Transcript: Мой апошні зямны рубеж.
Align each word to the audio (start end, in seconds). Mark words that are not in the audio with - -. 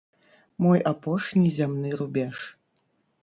Мой 0.65 0.79
апошні 0.91 1.51
зямны 1.59 1.91
рубеж. 1.99 2.37